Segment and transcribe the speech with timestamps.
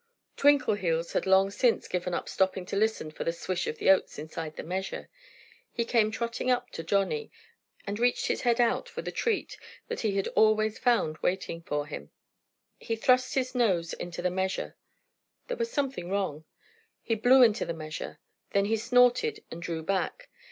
[0.35, 4.17] Twinkleheels had long since given up stopping to listen for the swish of the oats
[4.17, 5.09] inside the measure.
[5.71, 7.31] He came trotting up to Johnnie
[7.85, 9.59] and reached his head out for the treat
[9.89, 12.09] that he had always found waiting for him.
[12.79, 14.75] He thrust his nose into the measure.
[15.47, 16.45] There was something wrong.
[17.03, 18.17] He blew into the measure.
[18.53, 20.29] Then he snorted and drew back.